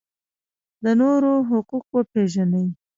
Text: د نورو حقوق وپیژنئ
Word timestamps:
د 0.83 0.85
نورو 1.01 1.31
حقوق 1.49 1.85
وپیژنئ 1.95 2.67